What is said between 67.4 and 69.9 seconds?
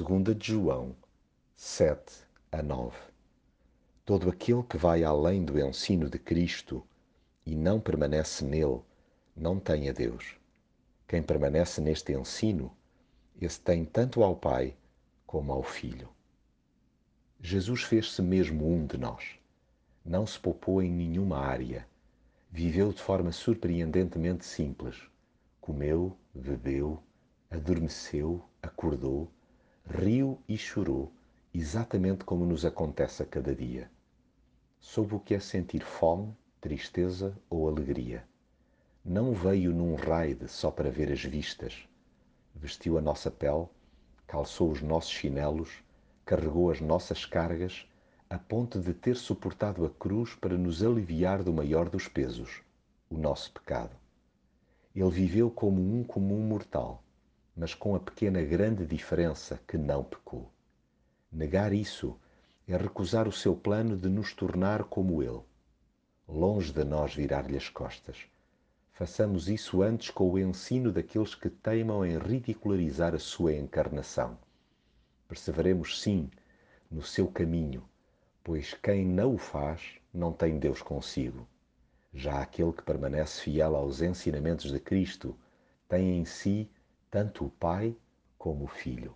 as costas. Façamos isso